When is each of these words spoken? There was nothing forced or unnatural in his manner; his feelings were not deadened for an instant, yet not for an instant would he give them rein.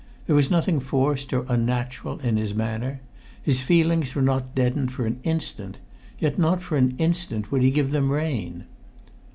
There 0.25 0.35
was 0.35 0.49
nothing 0.49 0.79
forced 0.79 1.31
or 1.31 1.45
unnatural 1.47 2.17
in 2.21 2.35
his 2.35 2.55
manner; 2.55 3.01
his 3.39 3.61
feelings 3.61 4.15
were 4.15 4.23
not 4.23 4.55
deadened 4.55 4.91
for 4.93 5.05
an 5.05 5.19
instant, 5.21 5.77
yet 6.17 6.39
not 6.39 6.59
for 6.59 6.75
an 6.75 6.95
instant 6.97 7.51
would 7.51 7.61
he 7.61 7.69
give 7.69 7.91
them 7.91 8.09
rein. 8.09 8.63